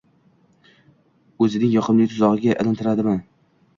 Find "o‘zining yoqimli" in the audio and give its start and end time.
1.47-2.09